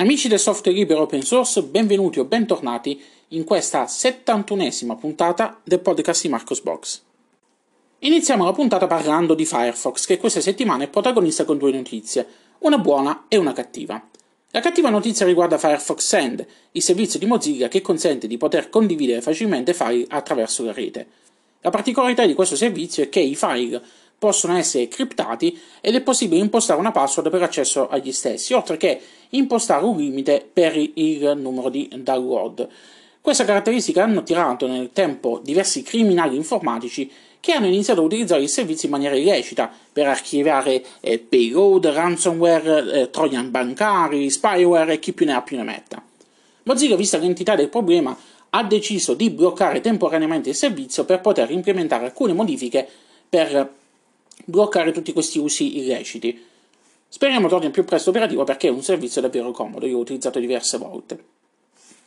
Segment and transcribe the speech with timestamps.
[0.00, 6.22] Amici del software libero open source, benvenuti o bentornati in questa 71esima puntata del podcast
[6.22, 7.02] di Marcos Box.
[7.98, 12.26] Iniziamo la puntata parlando di Firefox, che questa settimana è protagonista con due notizie,
[12.60, 14.02] una buona e una cattiva.
[14.52, 19.20] La cattiva notizia riguarda Firefox Send, il servizio di Mozilla che consente di poter condividere
[19.20, 21.06] facilmente file attraverso la rete.
[21.60, 23.82] La particolarità di questo servizio è che i file
[24.20, 29.00] possono essere criptati ed è possibile impostare una password per accesso agli stessi, oltre che
[29.30, 32.68] impostare un limite per il numero di download.
[33.22, 38.50] Questa caratteristica hanno tirato nel tempo diversi criminali informatici che hanno iniziato a utilizzare il
[38.50, 45.14] servizio in maniera illecita per archiviare eh, payload, ransomware, eh, trojan bancari, spyware e chi
[45.14, 46.02] più ne ha più ne metta.
[46.64, 48.14] Mozilla, vista l'entità del problema,
[48.50, 52.86] ha deciso di bloccare temporaneamente il servizio per poter implementare alcune modifiche
[53.26, 53.78] per
[54.44, 56.46] bloccare tutti questi usi illeciti.
[57.08, 60.38] Speriamo torni il più presto operativo perché è un servizio davvero comodo, io l'ho utilizzato
[60.38, 61.24] diverse volte.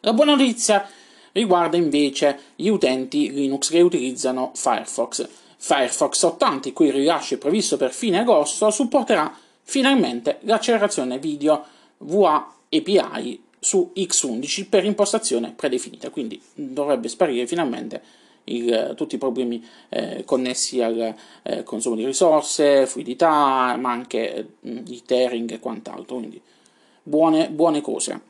[0.00, 0.88] La buona notizia
[1.32, 5.28] riguarda invece gli utenti Linux che utilizzano Firefox.
[5.56, 11.64] Firefox 80, il cui rilascio è previsto per fine agosto, supporterà finalmente l'accelerazione video
[11.98, 18.02] VA API su X11 per impostazione predefinita, quindi dovrebbe sparire finalmente
[18.44, 24.78] il, tutti i problemi eh, connessi al eh, consumo di risorse, fluidità, ma anche mh,
[24.78, 26.40] di tearing e quant'altro, quindi
[27.02, 28.20] buone, buone cose.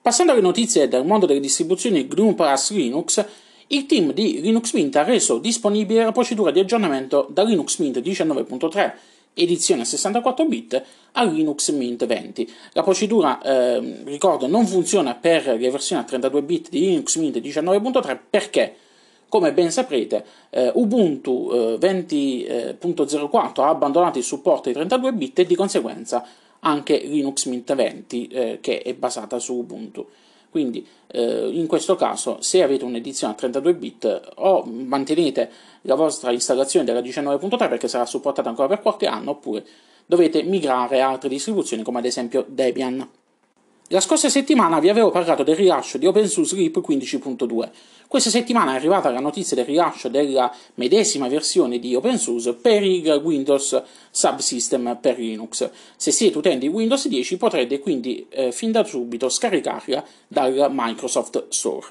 [0.00, 3.24] Passando alle notizie del mondo delle distribuzioni GNU Plus Linux,
[3.68, 7.98] il team di Linux Mint ha reso disponibile la procedura di aggiornamento da Linux Mint
[7.98, 8.94] 19.3
[9.34, 12.50] edizione 64 bit a Linux Mint 20.
[12.72, 17.36] La procedura, eh, ricordo, non funziona per le versioni a 32 bit di Linux Mint
[17.38, 18.76] 19.3 perché
[19.28, 25.46] come ben saprete, eh, Ubuntu eh, 20.04 ha abbandonato il supporto ai 32 bit e
[25.46, 26.24] di conseguenza
[26.60, 30.06] anche Linux Mint 20 eh, che è basata su Ubuntu.
[30.50, 35.50] Quindi eh, in questo caso se avete un'edizione a 32 bit o mantenete
[35.82, 39.64] la vostra installazione della 19.3 perché sarà supportata ancora per qualche anno oppure
[40.06, 43.06] dovete migrare a altre distribuzioni come ad esempio Debian.
[43.90, 47.70] La scorsa settimana vi avevo parlato del rilascio di OpenSUSE RIP 15.2.
[48.08, 53.08] Questa settimana è arrivata la notizia del rilascio della medesima versione di OpenSUSE per il
[53.22, 53.80] Windows
[54.10, 55.70] Subsystem per Linux.
[55.94, 61.86] Se siete utenti Windows 10 potrete quindi eh, fin da subito scaricarla dal Microsoft Store.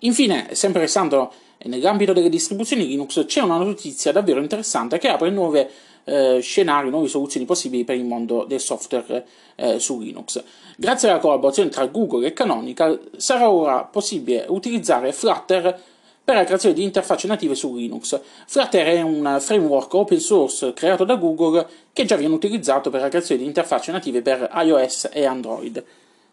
[0.00, 1.32] Infine, sempre restando
[1.64, 5.70] nell'ambito delle distribuzioni Linux, c'è una notizia davvero interessante che apre nuove
[6.04, 9.26] eh, scenari, nuove soluzioni possibili per il mondo del software
[9.56, 10.42] eh, su Linux.
[10.76, 15.80] Grazie alla collaborazione tra Google e Canonical sarà ora possibile utilizzare Flutter
[16.24, 18.18] per la creazione di interfacce native su Linux.
[18.46, 23.08] Flutter è un framework open source creato da Google che già viene utilizzato per la
[23.08, 25.84] creazione di interfacce native per iOS e Android.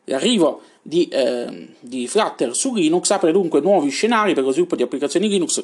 [0.06, 4.84] L'arrivo di, eh, di Flutter su Linux apre dunque nuovi scenari per lo sviluppo di
[4.84, 5.63] applicazioni Linux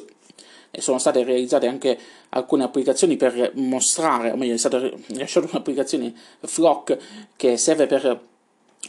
[0.70, 1.98] e sono state realizzate anche
[2.30, 6.98] alcune applicazioni per mostrare, o meglio, è stata rilasciata un'applicazione Flock
[7.36, 8.20] che serve per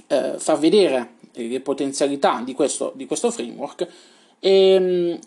[0.08, 3.88] eh, far vedere le potenzialità di questo, di questo framework
[4.40, 5.20] e, ehm,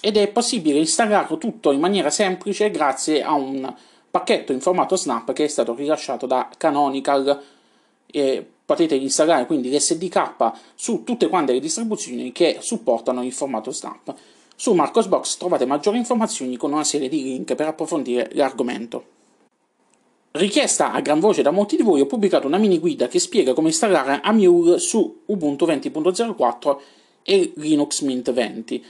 [0.00, 3.74] ed è possibile installarlo tutto in maniera semplice grazie a un
[4.10, 7.42] pacchetto in formato Snap che è stato rilasciato da Canonical.
[8.06, 14.14] E potete installare quindi l'SDK su tutte quante le distribuzioni che supportano il formato Snap.
[14.54, 19.04] Su Marcosbox trovate maggiori informazioni con una serie di link per approfondire l'argomento.
[20.32, 23.54] Richiesta a gran voce da molti di voi, ho pubblicato una mini guida che spiega
[23.54, 26.78] come installare Amule su Ubuntu 20.04
[27.22, 28.84] e Linux Mint 20,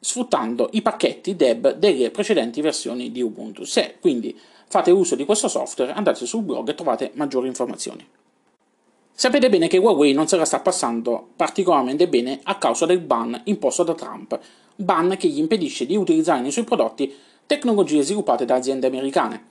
[0.00, 3.62] sfruttando i pacchetti deb delle precedenti versioni di Ubuntu.
[3.62, 4.36] Se quindi
[4.66, 8.04] fate uso di questo software, andate sul blog e trovate maggiori informazioni.
[9.16, 13.42] Sapete bene che Huawei non se la sta passando particolarmente bene a causa del ban
[13.44, 14.38] imposto da Trump
[14.76, 17.14] ban che gli impedisce di utilizzare nei suoi prodotti
[17.46, 19.46] tecnologie sviluppate da aziende americane.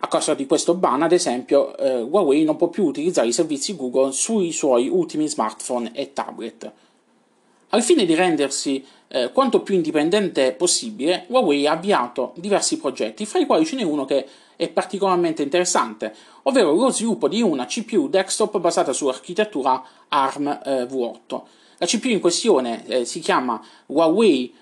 [0.00, 3.74] A causa di questo ban, ad esempio, eh, Huawei non può più utilizzare i servizi
[3.74, 6.70] Google sui suoi ultimi smartphone e tablet.
[7.70, 13.38] Al fine di rendersi eh, quanto più indipendente possibile, Huawei ha avviato diversi progetti, fra
[13.38, 14.26] i quali ce n'è uno che
[14.56, 21.42] è particolarmente interessante, ovvero lo sviluppo di una CPU desktop basata sull'architettura ARM eh, V8.
[21.78, 24.54] La CPU in questione eh, si chiama Huawei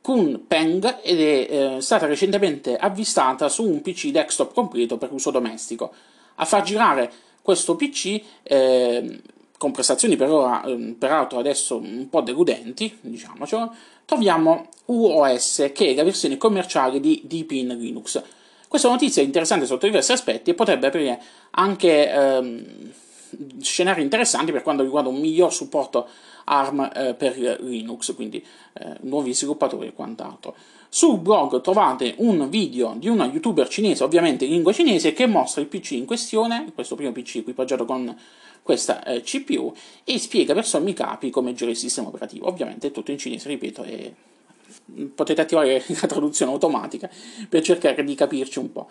[0.00, 5.30] Kun Peng ed è eh, stata recentemente avvistata su un PC desktop completo per uso
[5.30, 5.92] domestico.
[6.36, 9.20] A far girare questo PC, eh,
[9.60, 13.74] con prestazioni per ora, eh, peraltro adesso un po' deludenti, diciamocelo,
[14.06, 18.22] troviamo UOS, che è la versione commerciale di Deepin Linux.
[18.66, 21.20] Questa notizia è interessante sotto diversi aspetti e potrebbe aprire
[21.50, 22.64] anche ehm,
[23.60, 26.08] scenari interessanti per quanto riguarda un miglior supporto
[26.44, 28.44] ARM eh, per Linux, quindi
[28.74, 30.54] eh, nuovi sviluppatori e quant'altro.
[30.88, 35.60] Sul blog trovate un video di una youtuber cinese, ovviamente in lingua cinese, che mostra
[35.60, 38.16] il PC in questione, questo primo PC equipaggiato con
[38.62, 39.72] questa eh, CPU,
[40.02, 42.48] e spiega per sommi capi come girare il sistema operativo.
[42.48, 44.14] Ovviamente è tutto in cinese, ripeto, e
[45.14, 47.08] potete attivare la traduzione automatica
[47.48, 48.88] per cercare di capirci un po'.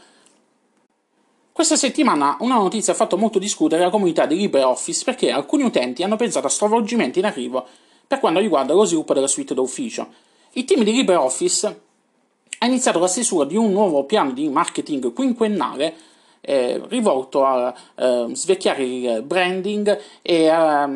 [1.59, 6.03] Questa settimana una notizia ha fatto molto discutere la comunità di LibreOffice perché alcuni utenti
[6.03, 7.67] hanno pensato a stravolgimenti in arrivo
[8.07, 10.07] per quanto riguarda lo sviluppo della suite d'ufficio.
[10.51, 11.81] Il team di LibreOffice
[12.59, 15.95] ha iniziato la stesura di un nuovo piano di marketing quinquennale
[16.39, 20.89] eh, rivolto a eh, svecchiare il branding e a,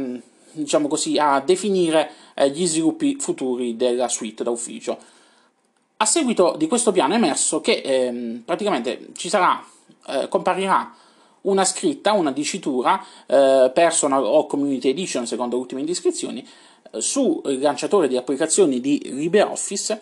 [0.54, 4.98] diciamo così, a definire eh, gli sviluppi futuri della suite d'ufficio.
[5.98, 9.62] A seguito di questo piano è emerso che ehm, praticamente ci sarà
[10.08, 10.94] eh, comparirà
[11.42, 16.48] una scritta, una dicitura, eh, personal o community edition secondo le ultime indiscrezioni,
[16.92, 20.02] eh, sul lanciatore di applicazioni di LibreOffice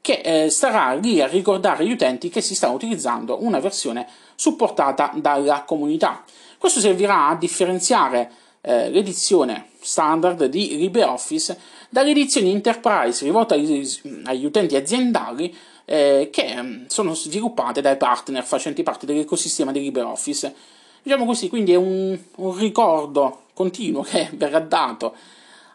[0.00, 4.06] che eh, starà lì a ricordare agli utenti che si sta utilizzando una versione
[4.36, 6.24] supportata dalla comunità.
[6.58, 14.76] Questo servirà a differenziare eh, l'edizione standard di LibreOffice dalle edizioni Enterprise rivolte agli, utenti
[14.76, 15.54] aziendali
[15.84, 20.54] eh, che mm, sono sviluppate dai partner facenti parte dell'ecosistema di LibreOffice.
[21.02, 25.14] Diciamo così, quindi è un, un ricordo continuo che verrà dato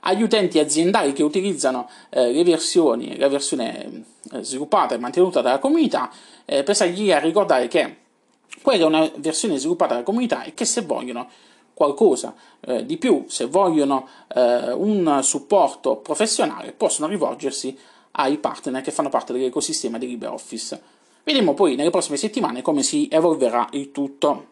[0.01, 5.59] agli utenti aziendali che utilizzano eh, le versioni, la versione eh, sviluppata e mantenuta dalla
[5.59, 6.11] comunità,
[6.45, 7.97] eh, per stargli a ricordare che
[8.61, 11.29] quella è una versione sviluppata dalla comunità e che se vogliono
[11.73, 17.77] qualcosa eh, di più, se vogliono eh, un supporto professionale, possono rivolgersi
[18.11, 20.81] ai partner che fanno parte dell'ecosistema di LibreOffice.
[21.23, 24.47] Vedremo poi nelle prossime settimane come si evolverà il tutto.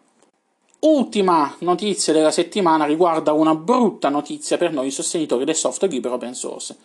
[0.80, 6.34] Ultima notizia della settimana riguarda una brutta notizia per noi sostenitori del software libero open
[6.34, 6.76] source.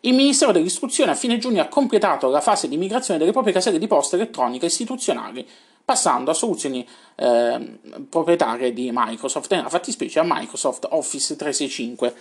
[0.00, 3.78] Il Ministero dell'Istruzione a fine giugno ha completato la fase di migrazione delle proprie caselle
[3.78, 5.46] di posta elettronica istituzionali,
[5.88, 7.78] passando a soluzioni eh,
[8.10, 12.14] proprietarie di Microsoft, nella fattispecie a Microsoft Office 365.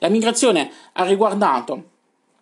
[0.00, 1.84] La migrazione ha riguardato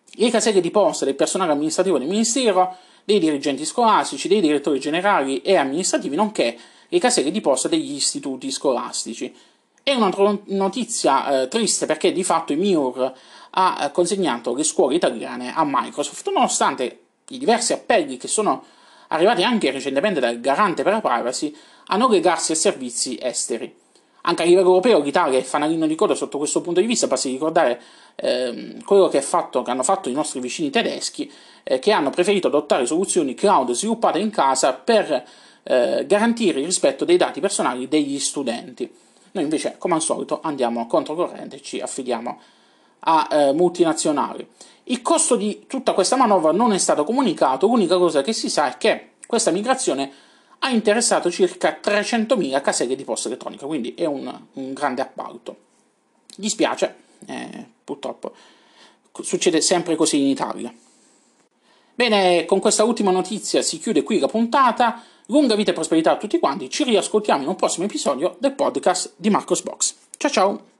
[0.03, 2.75] le caselle di posta del personale amministrativo del Ministero,
[3.05, 6.57] dei dirigenti scolastici, dei direttori generali e amministrativi, nonché
[6.89, 9.33] le caselle di posta degli istituti scolastici.
[9.81, 10.11] È una
[10.47, 13.13] notizia eh, triste perché di fatto il MIUR
[13.51, 16.99] ha consegnato le scuole italiane a Microsoft, nonostante
[17.29, 18.65] i diversi appelli che sono
[19.09, 21.55] arrivati anche recentemente dal garante per la privacy
[21.87, 23.83] a non legarsi a servizi esteri.
[24.27, 27.29] Anche a livello europeo l'Italia è fanalino di coda sotto questo punto di vista, basti
[27.29, 27.79] ricordare
[28.15, 31.31] eh, quello che, fatto, che, hanno fatto i nostri vicini tedeschi,
[31.63, 35.23] eh, che hanno preferito adottare soluzioni cloud sviluppate in casa per
[35.61, 38.91] eh, garantire il rispetto dei dati personali degli studenti.
[39.33, 42.39] Noi invece, come al solito, andiamo controcorrente e ci affidiamo
[42.99, 44.47] a eh, multinazionali.
[44.85, 48.73] Il costo di tutta questa manovra non è stato comunicato, l'unica cosa che si sa
[48.73, 50.11] è che questa migrazione
[50.59, 55.57] ha interessato circa 300.000 caselle di posta elettronica, quindi è un, un grande appalto.
[56.35, 56.95] Dispiace,
[57.25, 58.33] eh, purtroppo
[59.23, 60.73] succede sempre così in Italia.
[61.93, 65.01] Bene, con questa ultima notizia si chiude qui la puntata.
[65.27, 66.69] Lunga vita e prosperità a tutti quanti.
[66.69, 69.95] Ci riascoltiamo in un prossimo episodio del podcast di Marcos Box.
[70.17, 70.74] Ciao ciao!